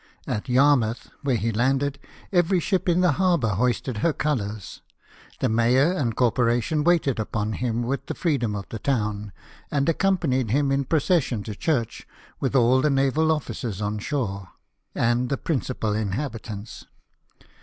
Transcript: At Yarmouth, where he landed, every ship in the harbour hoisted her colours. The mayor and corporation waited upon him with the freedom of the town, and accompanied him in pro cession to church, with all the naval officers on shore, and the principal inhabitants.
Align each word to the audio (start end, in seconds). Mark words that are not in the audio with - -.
At 0.25 0.49
Yarmouth, 0.49 1.11
where 1.21 1.35
he 1.35 1.51
landed, 1.51 1.99
every 2.33 2.59
ship 2.59 2.89
in 2.89 3.01
the 3.01 3.11
harbour 3.21 3.49
hoisted 3.49 3.97
her 3.97 4.13
colours. 4.13 4.81
The 5.41 5.47
mayor 5.47 5.91
and 5.91 6.15
corporation 6.15 6.83
waited 6.83 7.19
upon 7.19 7.53
him 7.53 7.83
with 7.83 8.07
the 8.07 8.15
freedom 8.15 8.55
of 8.55 8.67
the 8.69 8.79
town, 8.79 9.31
and 9.69 9.87
accompanied 9.87 10.49
him 10.49 10.71
in 10.71 10.85
pro 10.85 10.97
cession 10.97 11.43
to 11.43 11.53
church, 11.53 12.07
with 12.39 12.55
all 12.55 12.81
the 12.81 12.89
naval 12.89 13.31
officers 13.31 13.79
on 13.79 13.99
shore, 13.99 14.49
and 14.95 15.29
the 15.29 15.37
principal 15.37 15.93
inhabitants. 15.93 16.85